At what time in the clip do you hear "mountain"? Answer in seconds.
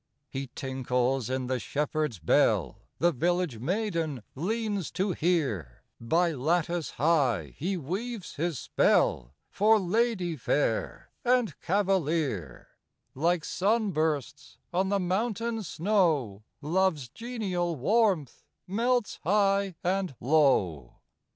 14.99-15.61